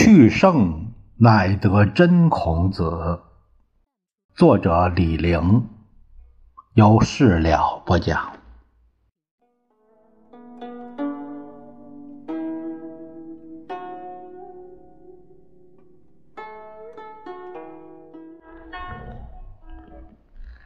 [0.00, 3.18] 去圣乃得真孔子。
[4.32, 5.66] 作者李陵，
[6.74, 8.34] 有事了不讲。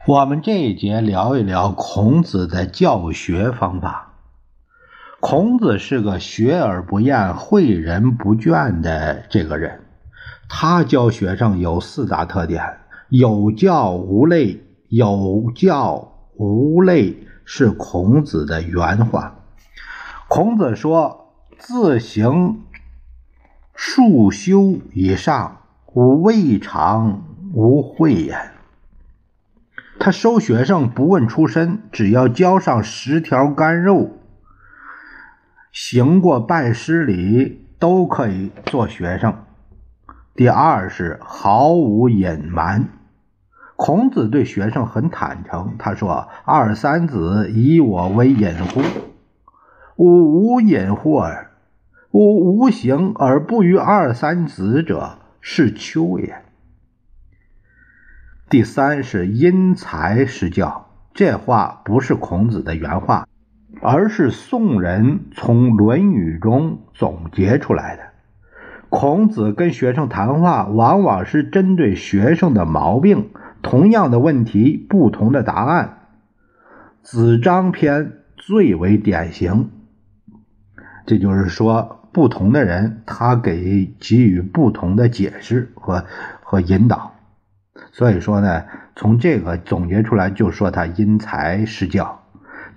[0.05, 4.12] 我们这一节聊一聊孔子的教学方法。
[5.25, 9.79] 孔子是个学而不厌、诲人不倦的这个人。
[10.49, 12.61] 他教学生有四大特点：
[13.07, 14.61] 有教无类。
[14.89, 19.39] 有教无类是孔子的原话。
[20.27, 22.63] 孔子说：“自行
[23.73, 25.61] 数修以上，
[25.93, 28.37] 无未尝无讳也。”
[30.01, 34.11] 他收学生不问出身，只要交上十条干肉。
[35.73, 39.33] 行过拜师礼都可以做学生。
[40.35, 42.89] 第二是毫无隐瞒。
[43.75, 48.83] 孔子对学生很坦诚，他说：“二三子以我为隐乎？
[49.95, 51.49] 吾无隐乎耳。
[52.11, 56.43] 吾无形而不与二三子者，是丘也。”
[58.47, 60.91] 第三是因材施教。
[61.15, 63.27] 这话不是孔子的原话。
[63.83, 68.03] 而是宋人从《论语》中总结出来的。
[68.87, 73.31] 孔子跟学生谈话，往往是针对学生的毛病，
[73.61, 75.97] 同样的问题，不同的答案。
[77.01, 79.69] 子张篇最为典型。
[81.05, 86.05] 这就是说，不同的人，他给给予不同的解释和
[86.41, 87.15] 和引导。
[87.91, 88.63] 所以说呢，
[88.95, 92.22] 从这个总结出来，就说他因材施教。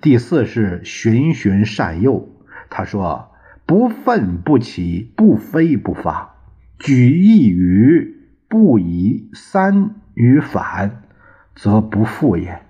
[0.01, 2.29] 第四是循循善诱。
[2.69, 3.31] 他说
[3.65, 6.35] ：“不愤不启，不飞不发。
[6.79, 8.15] 举一隅，
[8.47, 11.03] 不以三于反，
[11.55, 12.61] 则不复也。”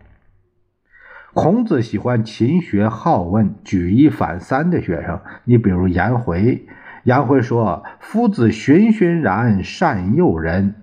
[1.33, 5.21] 孔子喜欢勤学好问、举一反三的学生。
[5.43, 6.65] 你比如颜回，
[7.03, 10.75] 颜回说：“夫子循循然善诱人，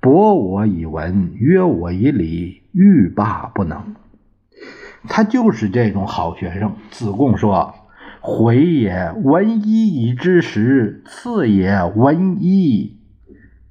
[0.00, 3.96] 博我以文，约我以礼，欲罢不能。”
[5.08, 6.76] 他就是这种好学生。
[6.90, 7.74] 子贡说
[8.20, 13.00] ：“回也，闻一以知十；次也，闻一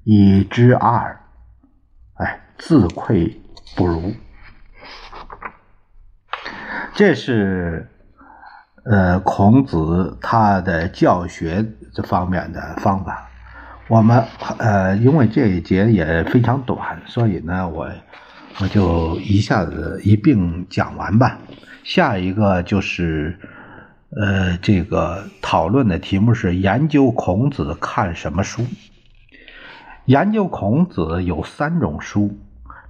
[0.04, 1.20] 以知二。”
[2.18, 3.40] 哎，自愧
[3.76, 4.12] 不如。
[6.94, 7.88] 这是
[8.84, 13.28] 呃孔子他的教学这方面的方法。
[13.86, 14.24] 我们
[14.58, 17.88] 呃，因为这一节也非常短，所以呢，我。
[18.60, 21.38] 我就一下子一并讲完吧。
[21.84, 23.38] 下一个就是，
[24.10, 28.66] 呃，这个讨论的题目是研究孔子看什么书。
[30.06, 32.36] 研究孔子有三种书，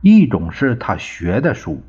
[0.01, 1.83] 一种是他学的书，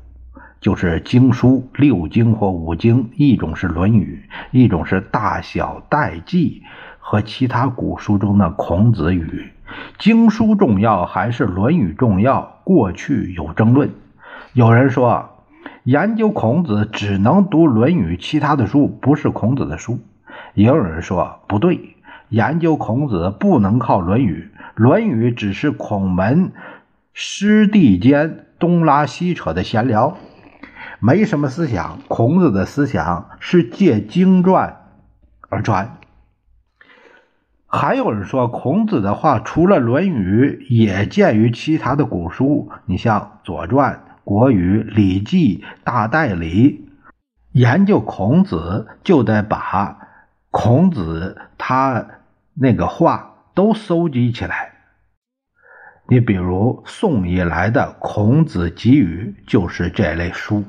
[0.60, 6.62] 就是经书六经或五经；一种是《论语》，一种是大小代记
[6.98, 9.50] 和其他古书中的孔子语。
[9.98, 12.60] 经书重要还是《论语》重要？
[12.64, 13.90] 过去有争论。
[14.52, 15.44] 有人说，
[15.84, 19.98] 研究孔子只能读《论语》，其他的书不是孔子的书。
[20.54, 21.96] 也有人说不对，
[22.28, 26.52] 研究孔子不能靠《论语》，《论语》只是孔门
[27.12, 30.16] 师弟间东拉西扯的闲聊，
[30.98, 31.98] 没什么思想。
[32.08, 34.76] 孔子的思想是借经传
[35.48, 35.96] 而传。
[37.72, 42.68] 还有人说，孔子的话除了《论语》，也见于其他的古书。
[42.84, 43.94] 你像《左传》
[44.24, 46.84] 《国语》《礼记》《大代理》。
[47.52, 49.98] 研究孔子，就得把
[50.50, 52.06] 孔子他
[52.54, 54.72] 那个话都搜集起来。
[56.08, 60.64] 你比如宋以来的《孔子集语》，就是这类书。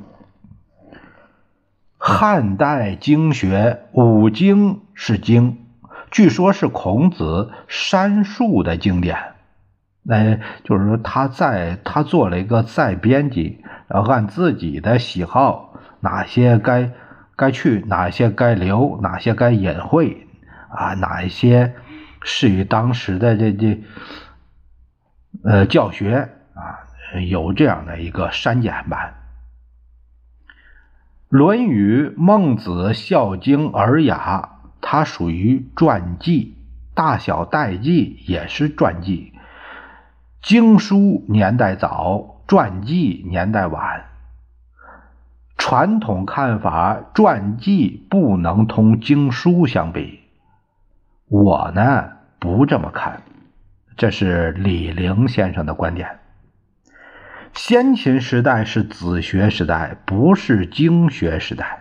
[1.97, 5.60] 汉代经学五经是经。
[6.11, 9.17] 据说，是孔子删述的经典，
[10.03, 10.35] 那
[10.65, 16.91] 就是说，他在他做了一个再编辑，然后按自己的喜好，哪些该
[17.37, 20.27] 该去，哪些该留，哪些该隐晦，
[20.69, 21.75] 啊，哪一些
[22.21, 23.81] 适于当时的这这
[25.45, 26.91] 呃教学啊，
[27.29, 29.13] 有这样的一个删减版，
[31.29, 34.49] 《论语》《孟子》《孝经》《尔雅》。
[34.91, 36.57] 它属于传记，
[36.93, 39.31] 大小代记也是传记。
[40.41, 44.03] 经书年代早，传记年代晚。
[45.57, 50.19] 传统看法，传记不能同经书相比。
[51.29, 53.21] 我呢，不这么看，
[53.95, 56.19] 这是李陵先生的观点。
[57.53, 61.80] 先秦时代是子学时代，不是经学时代。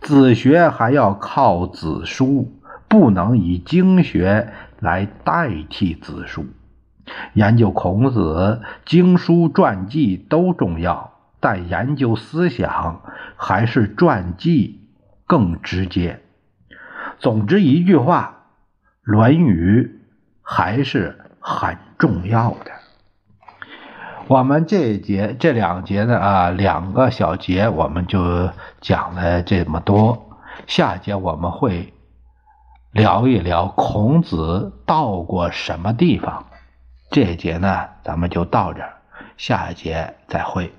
[0.00, 6.46] 子学还要靠子书，不能以经学来代替子书。
[7.34, 13.02] 研究孔子经书传记都重要，但研究思想
[13.36, 14.80] 还是传记
[15.26, 16.20] 更直接。
[17.18, 18.46] 总之一句话，
[19.02, 20.00] 《论语》
[20.42, 22.79] 还是很重要的。
[24.30, 28.48] 我们这一节这两节呢啊，两个小节我们就
[28.80, 30.38] 讲了这么多。
[30.68, 31.92] 下节我们会
[32.92, 36.44] 聊一聊孔子到过什么地方。
[37.10, 38.92] 这一节呢，咱们就到这儿，
[39.36, 40.72] 下一节再会。